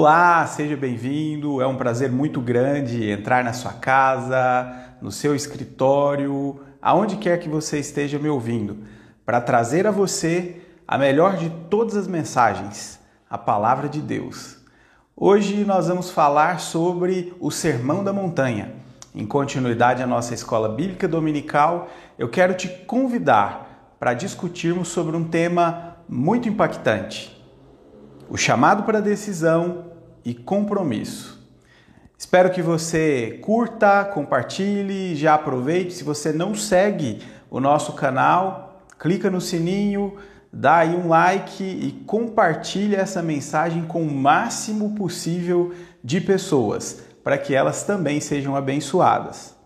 [0.00, 1.60] Olá, seja bem-vindo.
[1.60, 7.50] É um prazer muito grande entrar na sua casa, no seu escritório, aonde quer que
[7.50, 8.78] você esteja me ouvindo,
[9.26, 14.56] para trazer a você a melhor de todas as mensagens, a palavra de Deus.
[15.14, 18.72] Hoje nós vamos falar sobre o Sermão da Montanha.
[19.14, 25.24] Em continuidade à nossa escola bíblica dominical, eu quero te convidar para discutirmos sobre um
[25.24, 27.38] tema muito impactante
[28.30, 29.86] o chamado para decisão
[30.24, 31.40] e compromisso.
[32.16, 35.94] Espero que você curta, compartilhe, já aproveite.
[35.94, 40.16] Se você não segue o nosso canal, clica no sininho,
[40.52, 47.36] dá aí um like e compartilhe essa mensagem com o máximo possível de pessoas, para
[47.36, 49.56] que elas também sejam abençoadas.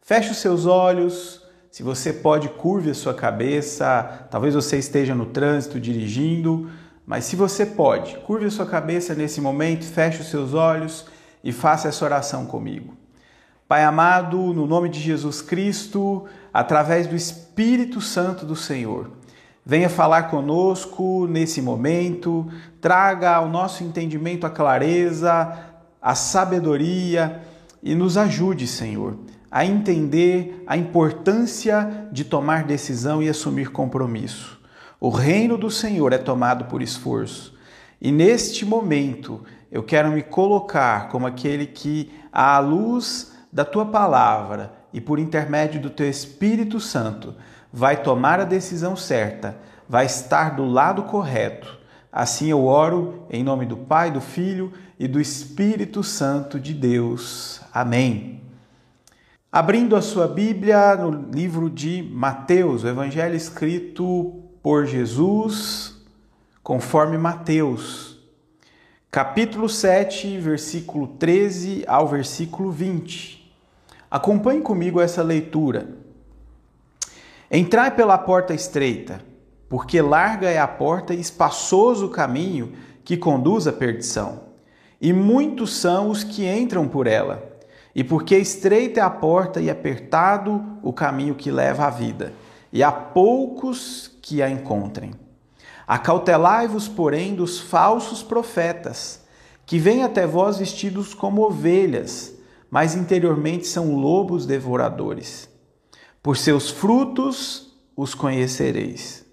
[0.00, 4.28] Feche os seus olhos, se você pode, curve a sua cabeça.
[4.30, 6.70] Talvez você esteja no trânsito dirigindo
[7.06, 11.06] mas se você pode, curve a sua cabeça nesse momento, feche os seus olhos
[11.42, 12.94] e faça essa oração comigo.
[13.68, 19.10] Pai amado, no nome de Jesus Cristo, através do Espírito Santo do Senhor,
[19.64, 22.46] venha falar conosco nesse momento,
[22.80, 25.58] traga ao nosso entendimento a clareza,
[26.00, 27.42] a sabedoria
[27.82, 29.16] e nos ajude, Senhor,
[29.50, 34.53] a entender a importância de tomar decisão e assumir compromisso.
[35.04, 37.54] O reino do Senhor é tomado por esforço.
[38.00, 44.72] E neste momento eu quero me colocar como aquele que, à luz da tua palavra
[44.94, 47.34] e por intermédio do teu Espírito Santo,
[47.70, 51.78] vai tomar a decisão certa, vai estar do lado correto.
[52.10, 57.60] Assim eu oro em nome do Pai, do Filho e do Espírito Santo de Deus.
[57.74, 58.40] Amém.
[59.52, 65.94] Abrindo a sua Bíblia no livro de Mateus, o evangelho escrito por Jesus,
[66.62, 68.18] conforme Mateus,
[69.10, 73.54] capítulo 7, versículo 13 ao versículo 20.
[74.10, 75.88] Acompanhe comigo essa leitura.
[77.50, 79.20] Entrai pela porta estreita,
[79.68, 82.72] porque larga é a porta e espaçoso o caminho
[83.04, 84.44] que conduz à perdição,
[84.98, 87.52] e muitos são os que entram por ela.
[87.94, 92.32] E porque estreita é a porta e apertado o caminho que leva à vida,
[92.72, 95.12] e há poucos que a encontrem.
[95.86, 99.22] Acautelai-vos, porém, dos falsos profetas,
[99.66, 102.34] que vêm até vós vestidos como ovelhas,
[102.70, 105.46] mas interiormente são lobos devoradores.
[106.22, 109.26] Por seus frutos os conhecereis.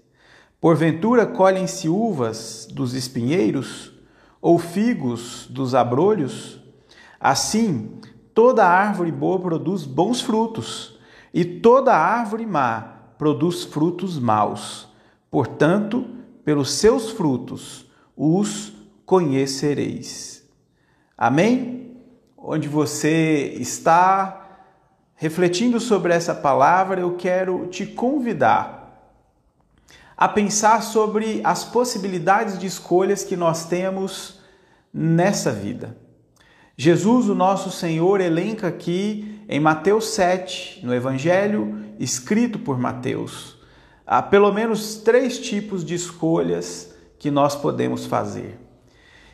[0.60, 3.94] Porventura colhem-se uvas dos espinheiros,
[4.42, 6.60] ou figos dos abrolhos?
[7.18, 7.98] Assim,
[8.34, 10.98] toda árvore boa produz bons frutos,
[11.32, 14.88] e toda árvore má produz frutos maus.
[15.30, 16.04] Portanto,
[16.44, 18.72] pelos seus frutos os
[19.06, 20.44] conhecereis.
[21.16, 22.02] Amém?
[22.36, 24.64] Onde você está
[25.14, 29.14] refletindo sobre essa palavra, eu quero te convidar
[30.16, 34.40] a pensar sobre as possibilidades de escolhas que nós temos
[34.92, 35.96] nessa vida.
[36.76, 43.58] Jesus, o nosso Senhor, elenca aqui em Mateus 7, no Evangelho escrito por Mateus,
[44.06, 48.58] há pelo menos três tipos de escolhas que nós podemos fazer.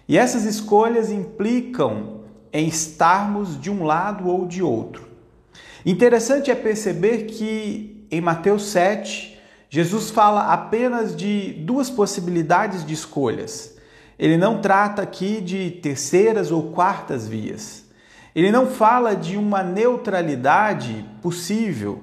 [0.06, 2.22] E essas escolhas implicam
[2.52, 5.06] em estarmos de um lado ou de outro.
[5.86, 9.38] Interessante é perceber que em Mateus 7,
[9.68, 13.76] Jesus fala apenas de duas possibilidades de escolhas.
[14.18, 17.84] Ele não trata aqui de terceiras ou quartas vias.
[18.34, 22.02] Ele não fala de uma neutralidade possível,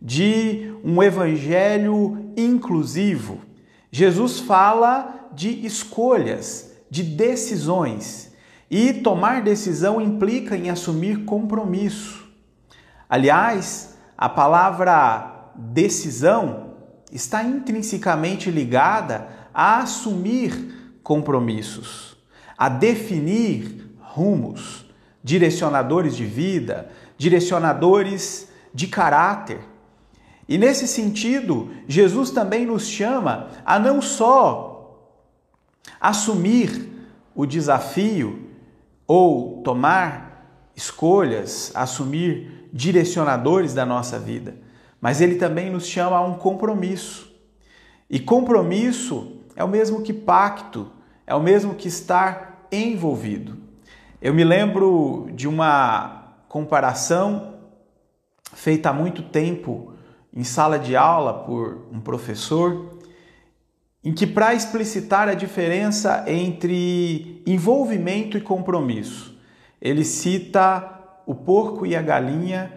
[0.00, 3.40] de um evangelho inclusivo.
[3.90, 8.32] Jesus fala de escolhas, de decisões.
[8.70, 12.28] E tomar decisão implica em assumir compromisso.
[13.08, 16.74] Aliás, a palavra decisão
[17.12, 22.16] está intrinsecamente ligada a assumir compromissos,
[22.56, 24.86] a definir rumos,
[25.22, 29.60] direcionadores de vida, direcionadores de caráter.
[30.48, 35.10] E nesse sentido, Jesus também nos chama a não só
[36.00, 36.88] assumir
[37.34, 38.48] o desafio
[39.06, 44.56] ou tomar escolhas, assumir direcionadores da nossa vida,
[45.00, 47.30] mas ele também nos chama a um compromisso.
[48.08, 50.90] E compromisso é o mesmo que pacto,
[51.26, 53.58] é o mesmo que estar envolvido.
[54.18, 57.56] Eu me lembro de uma comparação
[58.54, 59.92] feita há muito tempo
[60.34, 62.96] em sala de aula por um professor
[64.02, 69.38] em que, para explicitar a diferença entre envolvimento e compromisso,
[69.78, 72.72] ele cita o porco e a galinha,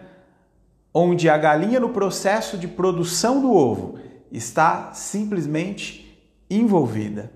[0.92, 3.98] onde a galinha, no processo de produção do ovo,
[4.30, 6.03] está simplesmente
[6.48, 7.32] envolvida,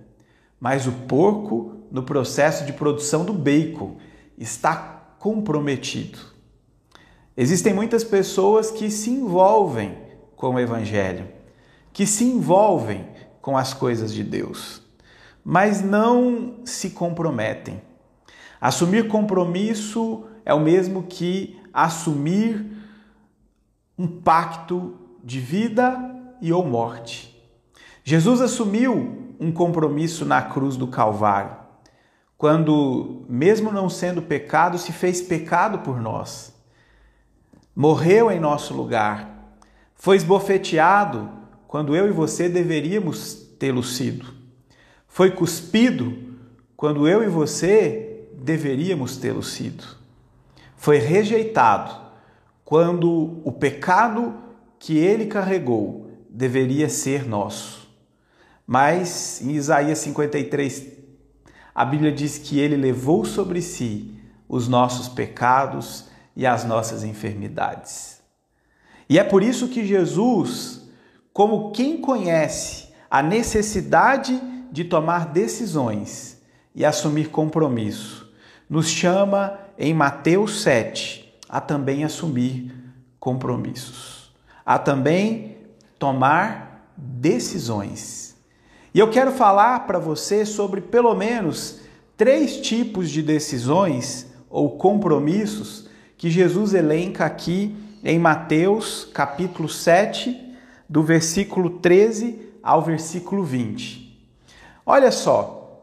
[0.60, 3.96] mas o porco, no processo de produção do bacon,
[4.37, 4.76] está
[5.19, 6.19] comprometido.
[7.37, 9.96] Existem muitas pessoas que se envolvem
[10.34, 11.28] com o Evangelho,
[11.93, 13.08] que se envolvem
[13.40, 14.82] com as coisas de Deus,
[15.44, 17.81] mas não se comprometem.
[18.60, 22.66] Assumir compromisso é o mesmo que assumir
[23.96, 27.38] um pacto de vida e ou morte.
[28.08, 31.55] Jesus assumiu um compromisso na cruz do Calvário,
[32.38, 36.55] quando, mesmo não sendo pecado, se fez pecado por nós.
[37.76, 39.52] Morreu em nosso lugar,
[39.94, 41.28] foi esbofeteado
[41.66, 44.25] quando eu e você deveríamos tê-lo sido.
[45.06, 46.16] Foi cuspido
[46.78, 49.84] quando eu e você deveríamos tê-lo sido.
[50.78, 51.94] Foi rejeitado
[52.64, 54.34] quando o pecado
[54.78, 57.88] que ele carregou deveria ser nosso.
[58.69, 60.87] Mas em Isaías 53,
[61.75, 64.15] a Bíblia diz que ele levou sobre si
[64.49, 66.05] os nossos pecados
[66.37, 68.20] e as nossas enfermidades.
[69.09, 70.79] E é por isso que Jesus
[71.38, 74.43] como quem conhece a necessidade
[74.73, 76.43] de tomar decisões
[76.75, 78.29] e assumir compromisso,
[78.69, 82.75] nos chama em Mateus 7 a também assumir
[83.20, 84.35] compromissos,
[84.67, 85.59] a também
[85.97, 88.37] tomar decisões.
[88.98, 91.78] E eu quero falar para você sobre pelo menos
[92.16, 100.36] três tipos de decisões ou compromissos que Jesus elenca aqui em Mateus capítulo 7,
[100.88, 104.20] do versículo 13 ao versículo 20.
[104.84, 105.80] Olha só,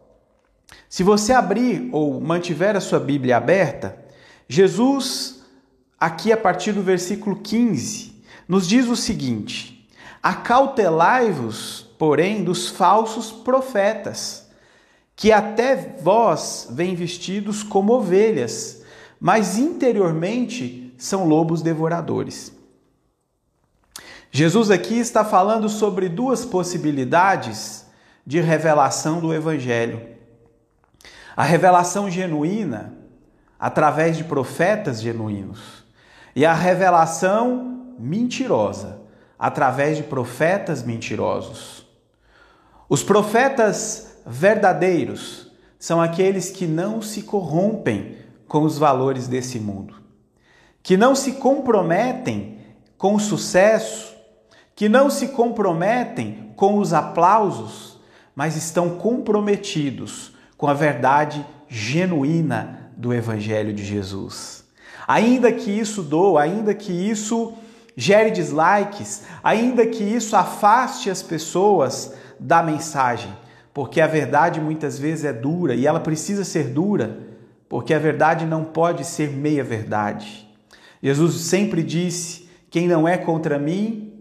[0.90, 3.98] se você abrir ou mantiver a sua Bíblia aberta,
[4.46, 5.42] Jesus,
[5.98, 8.14] aqui a partir do versículo 15,
[8.46, 9.88] nos diz o seguinte:
[10.22, 14.48] Acautelai-vos, porém, dos falsos profetas,
[15.16, 18.84] que até vós vêm vestidos como ovelhas,
[19.20, 22.54] mas interiormente são lobos devoradores.
[24.30, 27.86] Jesus aqui está falando sobre duas possibilidades
[28.26, 30.02] de revelação do Evangelho.
[31.38, 32.94] A revelação genuína,
[33.58, 35.86] através de profetas genuínos,
[36.36, 39.02] e a revelação mentirosa,
[39.40, 41.85] através de profetas mentirosos.
[42.90, 48.18] Os profetas verdadeiros são aqueles que não se corrompem
[48.48, 49.96] com os valores desse mundo,
[50.82, 52.60] que não se comprometem
[52.98, 54.16] com o sucesso
[54.76, 57.98] que não se comprometem com os aplausos,
[58.36, 64.66] mas estão comprometidos com a verdade genuína do Evangelho de Jesus.
[65.08, 67.54] Ainda que isso doa, ainda que isso
[67.96, 73.32] gere dislikes, ainda que isso afaste as pessoas da mensagem,
[73.74, 77.20] porque a verdade muitas vezes é dura e ela precisa ser dura,
[77.68, 80.48] porque a verdade não pode ser meia verdade.
[81.02, 84.14] Jesus sempre disse: quem não é contra mim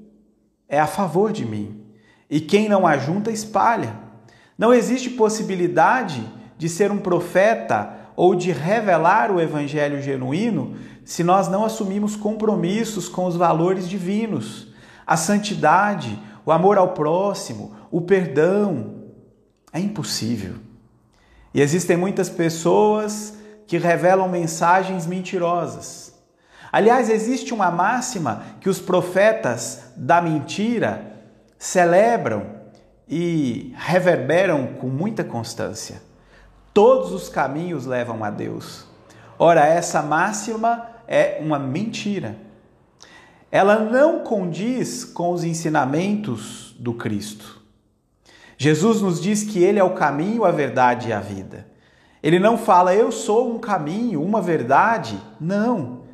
[0.68, 1.80] é a favor de mim.
[2.28, 3.96] E quem não ajunta, espalha.
[4.56, 6.24] Não existe possibilidade
[6.56, 13.08] de ser um profeta ou de revelar o evangelho genuíno se nós não assumimos compromissos
[13.08, 14.68] com os valores divinos,
[15.06, 19.02] a santidade, o amor ao próximo, o perdão.
[19.72, 20.54] É impossível.
[21.52, 23.36] E existem muitas pessoas
[23.66, 26.04] que revelam mensagens mentirosas
[26.74, 31.22] Aliás, existe uma máxima que os profetas da mentira
[31.56, 32.46] celebram
[33.08, 36.02] e reverberam com muita constância.
[36.72, 38.88] Todos os caminhos levam a Deus.
[39.38, 42.36] Ora, essa máxima é uma mentira.
[43.52, 47.62] Ela não condiz com os ensinamentos do Cristo.
[48.56, 51.66] Jesus nos diz que Ele é o caminho, a verdade e a vida.
[52.22, 55.20] Ele não fala, eu sou um caminho, uma verdade.
[55.40, 56.04] Não.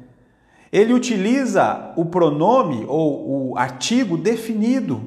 [0.72, 5.04] Ele utiliza o pronome ou o artigo definido,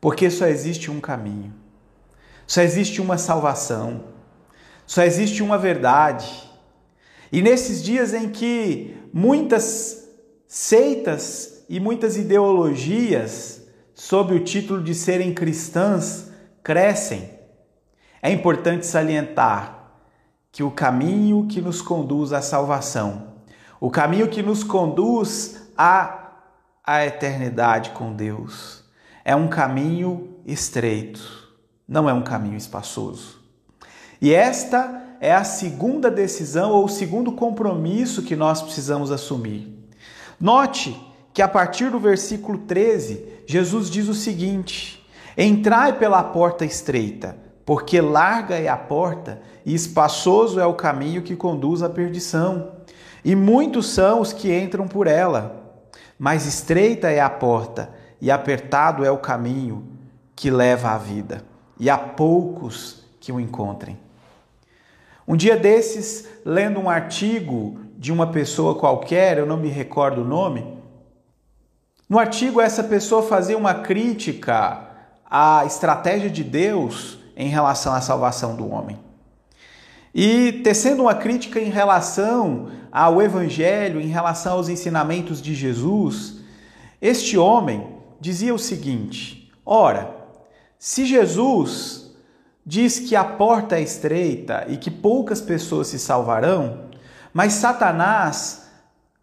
[0.00, 1.52] porque só existe um caminho,
[2.46, 4.04] só existe uma salvação,
[4.86, 6.48] só existe uma verdade.
[7.30, 10.08] E nesses dias em que muitas
[10.48, 13.57] seitas e muitas ideologias,
[13.98, 16.30] sob o título de serem cristãs,
[16.62, 17.28] crescem,
[18.22, 19.94] é importante salientar
[20.52, 23.28] que o caminho que nos conduz à salvação
[23.80, 26.32] o caminho que nos conduz à,
[26.84, 28.84] à eternidade com Deus.
[29.24, 31.52] é um caminho estreito,
[31.86, 33.38] não é um caminho espaçoso.
[34.20, 39.86] E esta é a segunda decisão ou o segundo compromisso que nós precisamos assumir.
[40.40, 40.98] Note
[41.32, 45.02] que a partir do versículo 13, Jesus diz o seguinte:
[45.34, 51.34] Entrai pela porta estreita, porque larga é a porta e espaçoso é o caminho que
[51.34, 52.72] conduz à perdição,
[53.24, 55.64] e muitos são os que entram por ela.
[56.18, 57.90] Mas estreita é a porta
[58.20, 59.88] e apertado é o caminho
[60.36, 61.42] que leva à vida,
[61.80, 63.98] e há poucos que o encontrem.
[65.26, 70.24] Um dia desses, lendo um artigo de uma pessoa qualquer, eu não me recordo o
[70.24, 70.77] nome,
[72.08, 74.80] no artigo, essa pessoa fazia uma crítica
[75.30, 78.98] à estratégia de Deus em relação à salvação do homem.
[80.14, 86.38] E tecendo uma crítica em relação ao Evangelho, em relação aos ensinamentos de Jesus,
[87.00, 87.86] este homem
[88.18, 90.10] dizia o seguinte: ora,
[90.78, 92.10] se Jesus
[92.64, 96.86] diz que a porta é estreita e que poucas pessoas se salvarão,
[97.32, 98.66] mas Satanás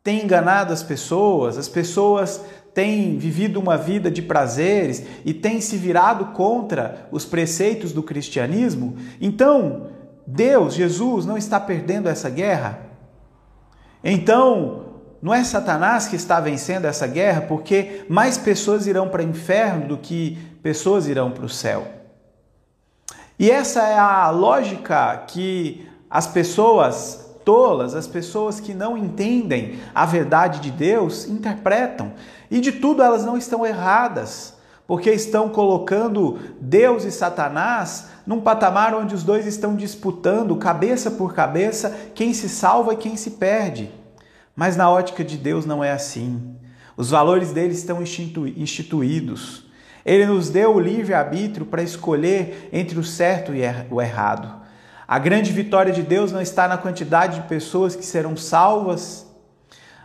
[0.03, 2.41] tem enganado as pessoas, as pessoas
[2.75, 8.97] têm vivido uma vida de prazeres e têm se virado contra os preceitos do cristianismo,
[9.19, 9.87] então
[10.27, 12.79] Deus, Jesus, não está perdendo essa guerra?
[14.03, 14.85] Então,
[15.21, 19.87] não é Satanás que está vencendo essa guerra, porque mais pessoas irão para o inferno
[19.87, 21.87] do que pessoas irão para o céu.
[23.37, 30.05] E essa é a lógica que as pessoas tolas, as pessoas que não entendem a
[30.05, 32.13] verdade de Deus, interpretam.
[32.55, 34.53] E de tudo elas não estão erradas,
[34.87, 41.33] porque estão colocando Deus e Satanás num patamar onde os dois estão disputando cabeça por
[41.33, 43.91] cabeça quem se salva e quem se perde.
[44.55, 46.55] Mas na ótica de Deus não é assim.
[46.95, 49.65] Os valores dele estão instituídos.
[50.05, 54.61] Ele nos deu o livre-arbítrio para escolher entre o certo e o errado.
[55.05, 59.27] A grande vitória de Deus não está na quantidade de pessoas que serão salvas.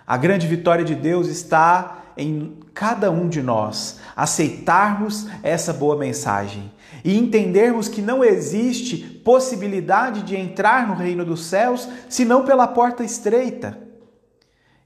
[0.05, 6.73] A grande vitória de Deus está em cada um de nós aceitarmos essa boa mensagem
[7.05, 13.03] e entendermos que não existe possibilidade de entrar no reino dos céus senão pela porta
[13.03, 13.79] estreita.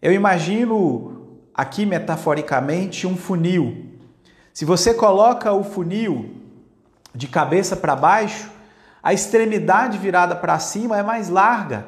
[0.01, 3.87] Eu imagino aqui metaforicamente um funil.
[4.53, 6.35] Se você coloca o funil
[7.15, 8.51] de cabeça para baixo,
[9.03, 11.87] a extremidade virada para cima é mais larga,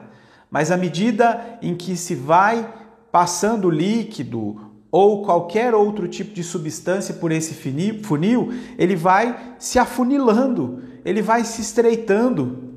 [0.50, 2.68] mas à medida em que se vai
[3.10, 7.54] passando líquido ou qualquer outro tipo de substância por esse
[8.02, 12.74] funil, ele vai se afunilando, ele vai se estreitando.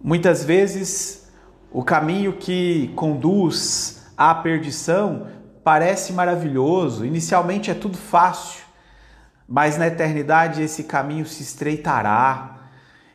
[0.00, 1.28] Muitas vezes,
[1.72, 5.26] o caminho que conduz à perdição
[5.62, 8.62] parece maravilhoso, inicialmente é tudo fácil,
[9.48, 12.54] mas na eternidade esse caminho se estreitará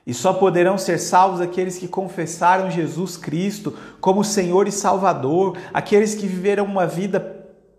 [0.06, 6.16] e só poderão ser salvos aqueles que confessaram Jesus Cristo como Senhor e Salvador, aqueles
[6.16, 7.20] que viveram uma vida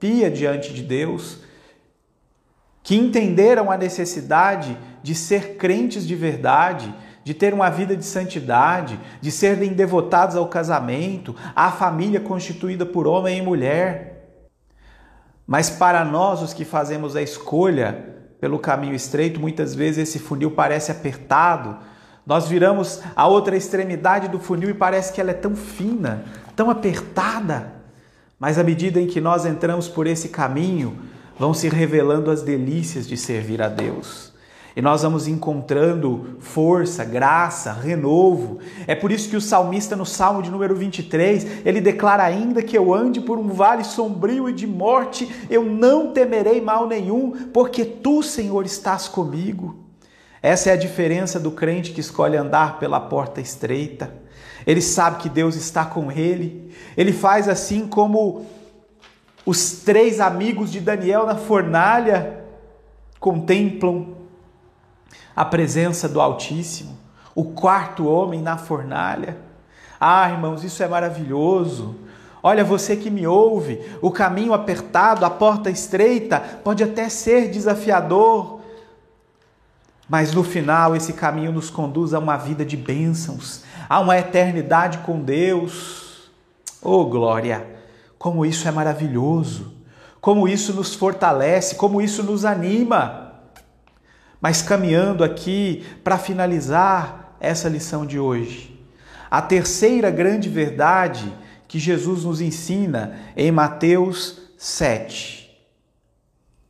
[0.00, 1.38] pia diante de Deus,
[2.83, 6.92] que entenderam a necessidade de ser crentes de verdade,
[7.23, 13.07] de ter uma vida de santidade, de serem devotados ao casamento, à família constituída por
[13.07, 14.40] homem e mulher.
[15.47, 18.07] Mas para nós, os que fazemos a escolha
[18.40, 21.76] pelo caminho estreito, muitas vezes esse funil parece apertado,
[22.26, 26.25] nós viramos a outra extremidade do funil e parece que ela é tão fina,
[26.57, 27.80] tão apertada.
[28.41, 30.99] Mas à medida em que nós entramos por esse caminho,
[31.39, 34.33] vão se revelando as delícias de servir a Deus.
[34.75, 38.59] E nós vamos encontrando força, graça, renovo.
[38.87, 42.79] É por isso que o salmista, no Salmo de número 23, ele declara ainda que
[42.79, 47.85] eu ande por um vale sombrio e de morte, eu não temerei mal nenhum, porque
[47.85, 49.85] tu, Senhor, estás comigo.
[50.43, 54.15] Essa é a diferença do crente que escolhe andar pela porta estreita.
[54.67, 56.75] Ele sabe que Deus está com ele.
[56.97, 58.47] Ele faz assim como
[59.45, 62.45] os três amigos de Daniel na fornalha
[63.19, 64.17] contemplam
[65.35, 66.99] a presença do Altíssimo,
[67.35, 69.38] o quarto homem na fornalha.
[69.99, 71.97] Ah, irmãos, isso é maravilhoso.
[72.43, 78.61] Olha, você que me ouve, o caminho apertado, a porta estreita pode até ser desafiador,
[80.09, 84.99] mas no final, esse caminho nos conduz a uma vida de bênçãos, a uma eternidade
[84.99, 86.31] com Deus.
[86.81, 87.67] Oh, glória!
[88.17, 89.75] Como isso é maravilhoso!
[90.21, 93.33] Como isso nos fortalece, como isso nos anima.
[94.41, 98.81] Mas caminhando aqui para finalizar essa lição de hoje,
[99.29, 101.33] a terceira grande verdade
[101.67, 105.51] que Jesus nos ensina em Mateus 7.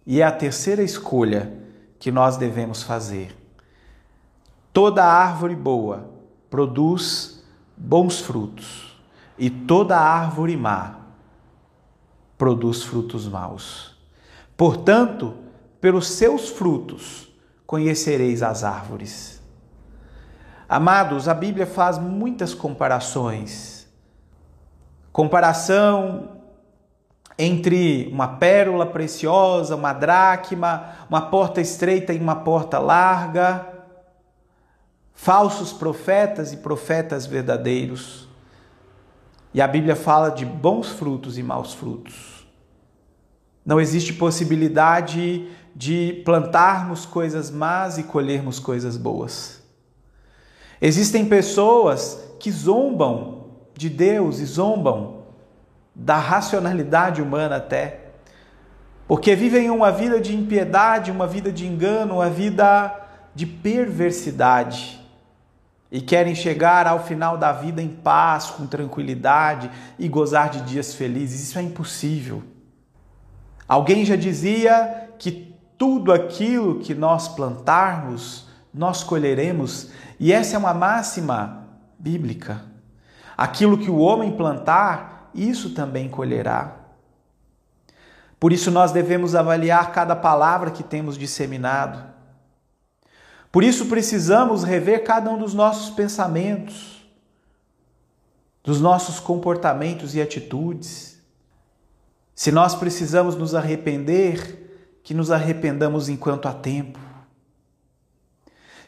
[0.07, 1.53] E é a terceira escolha
[1.99, 3.37] que nós devemos fazer.
[4.73, 6.10] Toda árvore boa
[6.50, 7.42] produz
[7.76, 9.00] bons frutos,
[9.38, 10.97] e toda árvore má
[12.37, 13.97] produz frutos maus.
[14.57, 15.35] Portanto,
[15.80, 17.28] pelos seus frutos
[17.66, 19.40] conhecereis as árvores.
[20.69, 23.88] Amados, a Bíblia faz muitas comparações.
[25.12, 26.40] Comparação
[27.38, 33.66] entre uma pérola preciosa, uma dracma, uma porta estreita e uma porta larga,
[35.14, 38.29] falsos profetas e profetas verdadeiros.
[39.52, 42.47] E a Bíblia fala de bons frutos e maus frutos.
[43.64, 49.62] Não existe possibilidade de plantarmos coisas más e colhermos coisas boas.
[50.81, 55.25] Existem pessoas que zombam de Deus e zombam
[55.95, 58.12] da racionalidade humana até,
[59.07, 62.97] porque vivem uma vida de impiedade, uma vida de engano, uma vida
[63.35, 65.00] de perversidade
[65.90, 70.94] e querem chegar ao final da vida em paz, com tranquilidade e gozar de dias
[70.94, 71.42] felizes.
[71.42, 72.42] Isso é impossível.
[73.66, 80.75] Alguém já dizia que tudo aquilo que nós plantarmos, nós colheremos, e essa é uma
[80.75, 81.66] máxima
[81.99, 82.62] bíblica.
[83.37, 86.76] Aquilo que o homem plantar, isso também colherá.
[88.38, 92.20] Por isso nós devemos avaliar cada palavra que temos disseminado
[93.52, 97.04] por isso precisamos rever cada um dos nossos pensamentos,
[98.62, 101.21] dos nossos comportamentos e atitudes.
[102.35, 106.99] Se nós precisamos nos arrepender, que nos arrependamos enquanto há tempo.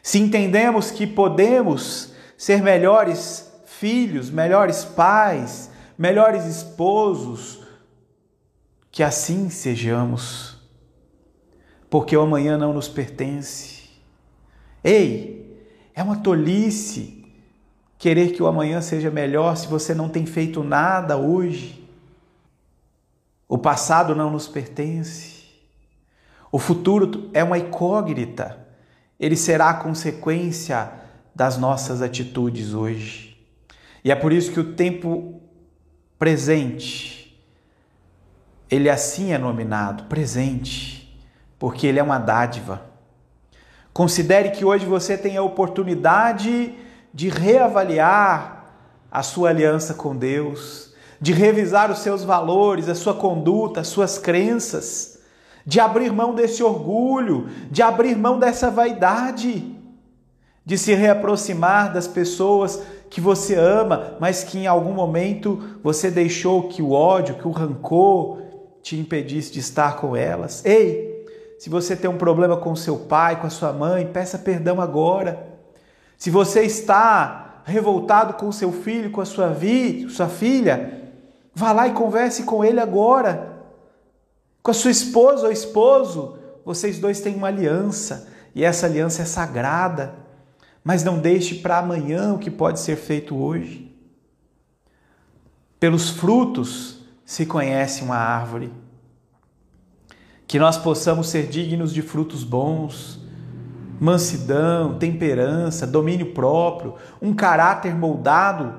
[0.01, 7.61] Se entendemos que podemos ser melhores filhos, melhores pais, melhores esposos,
[8.91, 10.57] que assim sejamos,
[11.89, 13.72] porque o amanhã não nos pertence.
[14.83, 15.63] Ei,
[15.95, 17.23] é uma tolice
[17.97, 21.87] querer que o amanhã seja melhor se você não tem feito nada hoje.
[23.47, 25.43] O passado não nos pertence.
[26.51, 28.57] O futuro é uma incógnita.
[29.19, 30.91] Ele será a consequência
[31.33, 33.37] das nossas atitudes hoje.
[34.03, 35.41] E é por isso que o tempo
[36.19, 37.41] presente,
[38.69, 41.17] ele assim é nominado, presente,
[41.57, 42.92] porque ele é uma dádiva.
[43.93, 46.73] Considere que hoje você tem a oportunidade
[47.13, 48.75] de reavaliar
[49.11, 54.17] a sua aliança com Deus, de revisar os seus valores, a sua conduta, as suas
[54.17, 55.19] crenças,
[55.63, 59.77] de abrir mão desse orgulho, de abrir mão dessa vaidade,
[60.65, 66.67] de se reaproximar das pessoas que você ama, mas que em algum momento você deixou
[66.67, 68.41] que o ódio, que o rancor
[68.81, 70.65] te impedisse de estar com elas.
[70.65, 71.12] Ei,
[71.63, 75.47] se você tem um problema com seu pai, com a sua mãe, peça perdão agora.
[76.17, 81.09] Se você está revoltado com seu filho, com a sua, vi, sua filha,
[81.55, 83.63] vá lá e converse com ele agora.
[84.61, 89.25] Com a sua esposa ou esposo, vocês dois têm uma aliança e essa aliança é
[89.25, 90.15] sagrada.
[90.83, 93.89] Mas não deixe para amanhã o que pode ser feito hoje.
[95.79, 98.83] Pelos frutos se conhece uma árvore
[100.53, 103.19] que nós possamos ser dignos de frutos bons,
[103.99, 108.75] mansidão, temperança, domínio próprio, um caráter moldado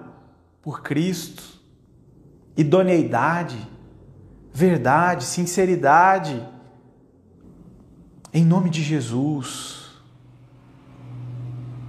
[0.62, 1.42] por Cristo,
[2.56, 3.58] idoneidade,
[4.52, 6.40] verdade, sinceridade.
[8.32, 10.00] Em nome de Jesus,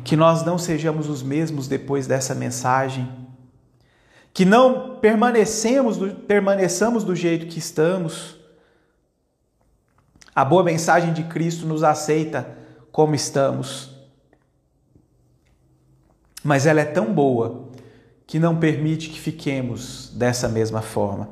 [0.04, 3.08] que nós não sejamos os mesmos depois dessa mensagem,
[4.34, 8.44] que não permanecemos, permaneçamos do jeito que estamos,
[10.36, 12.46] a boa mensagem de Cristo nos aceita
[12.92, 13.90] como estamos.
[16.44, 17.70] Mas ela é tão boa
[18.28, 21.30] que não permite que fiquemos dessa mesma forma.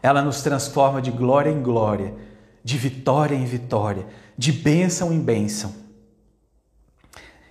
[0.00, 2.14] Ela nos transforma de glória em glória,
[2.62, 4.06] de vitória em vitória,
[4.38, 5.74] de bênção em bênção.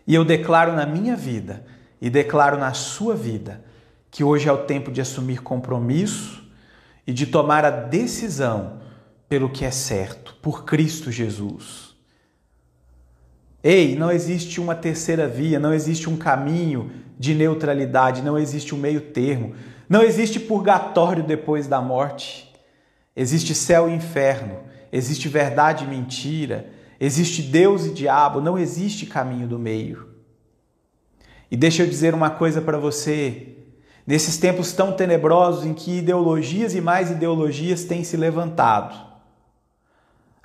[0.08, 1.66] E eu declaro na minha vida
[2.00, 3.62] e declaro na sua vida
[4.10, 6.50] que hoje é o tempo de assumir compromisso
[7.06, 8.85] e de tomar a decisão
[9.36, 11.94] pelo que é certo, por Cristo Jesus.
[13.62, 18.78] Ei, não existe uma terceira via, não existe um caminho de neutralidade, não existe um
[18.78, 19.54] meio termo,
[19.90, 22.50] não existe purgatório depois da morte.
[23.14, 29.50] Existe céu e inferno, existe verdade e mentira, existe Deus e diabo, não existe caminho
[29.50, 30.12] do meio.
[31.52, 33.50] E deixa eu dizer uma coisa para você.
[34.08, 39.05] Nesses tempos tão tenebrosos em que ideologias e mais ideologias têm se levantado,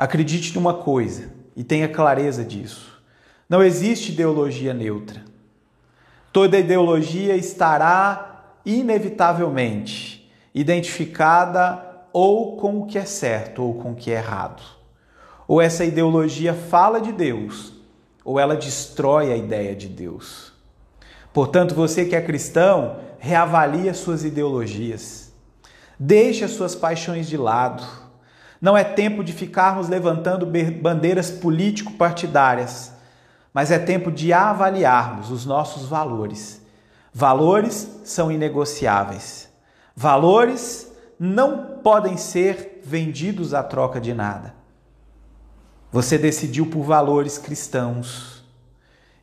[0.00, 3.02] Acredite numa coisa e tenha clareza disso.
[3.46, 5.22] Não existe ideologia neutra.
[6.32, 11.84] Toda ideologia estará inevitavelmente identificada
[12.14, 14.62] ou com o que é certo ou com o que é errado.
[15.46, 17.74] Ou essa ideologia fala de Deus,
[18.24, 20.54] ou ela destrói a ideia de Deus.
[21.30, 25.30] Portanto, você que é cristão, reavalie as suas ideologias.
[25.98, 27.99] Deixe as suas paixões de lado.
[28.60, 30.46] Não é tempo de ficarmos levantando
[30.82, 32.92] bandeiras político-partidárias,
[33.54, 36.60] mas é tempo de avaliarmos os nossos valores.
[37.12, 39.48] Valores são inegociáveis.
[39.96, 44.54] Valores não podem ser vendidos à troca de nada.
[45.90, 48.44] Você decidiu por valores cristãos.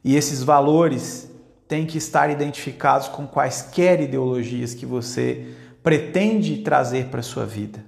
[0.03, 1.31] E esses valores
[1.67, 7.85] têm que estar identificados com quaisquer ideologias que você pretende trazer para a sua vida.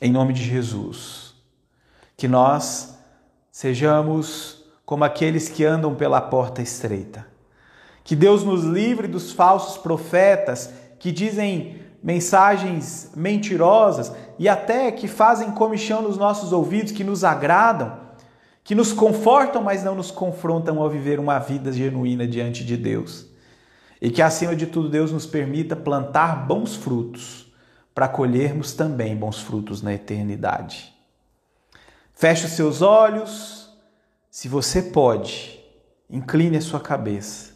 [0.00, 1.34] Em nome de Jesus,
[2.16, 2.96] que nós
[3.50, 7.26] sejamos como aqueles que andam pela porta estreita.
[8.04, 15.50] Que Deus nos livre dos falsos profetas que dizem mensagens mentirosas e até que fazem
[15.50, 17.98] comichão nos nossos ouvidos, que nos agradam,
[18.62, 23.26] que nos confortam, mas não nos confrontam ao viver uma vida genuína diante de Deus.
[24.00, 27.47] E que, acima de tudo, Deus nos permita plantar bons frutos
[27.98, 30.94] para colhermos também bons frutos na eternidade.
[32.14, 33.76] Feche os seus olhos,
[34.30, 35.58] se você pode,
[36.08, 37.54] incline a sua cabeça.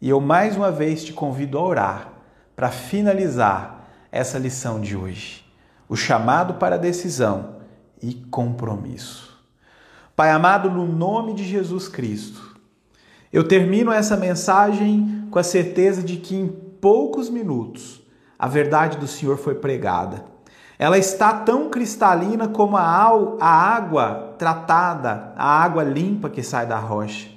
[0.00, 2.12] E eu mais uma vez te convido a orar
[2.54, 5.44] para finalizar essa lição de hoje.
[5.88, 7.56] O chamado para decisão
[8.00, 9.42] e compromisso.
[10.14, 12.60] Pai amado, no nome de Jesus Cristo,
[13.32, 17.99] eu termino essa mensagem com a certeza de que em poucos minutos
[18.40, 20.24] a verdade do Senhor foi pregada.
[20.78, 27.28] Ela está tão cristalina como a, água tratada, a água limpa que sai da rocha.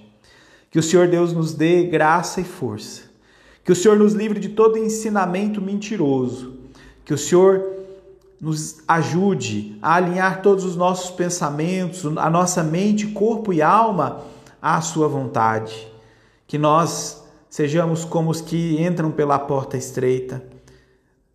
[0.71, 3.01] Que o Senhor Deus nos dê graça e força.
[3.63, 6.63] Que o Senhor nos livre de todo ensinamento mentiroso
[7.05, 7.63] que o Senhor
[8.39, 14.21] nos ajude a alinhar todos os nossos pensamentos, a nossa mente, corpo e alma
[14.61, 15.87] à Sua vontade.
[16.47, 20.43] Que nós sejamos como os que entram pela porta estreita.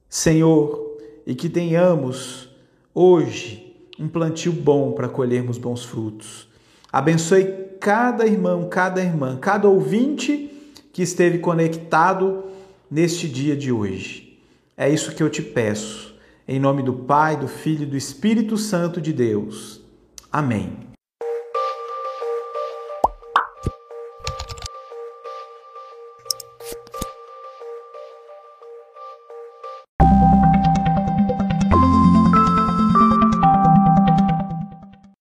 [0.09, 2.49] Senhor, e que tenhamos
[2.95, 6.49] hoje um plantio bom para colhermos bons frutos.
[6.91, 7.45] Abençoe
[7.79, 10.51] cada irmão, cada irmã, cada ouvinte
[10.93, 12.45] que esteve conectado
[12.91, 14.39] neste dia de hoje.
[14.77, 16.15] É isso que eu te peço.
[16.47, 19.83] Em nome do Pai, do Filho e do Espírito Santo de Deus.
[20.33, 20.88] Amém.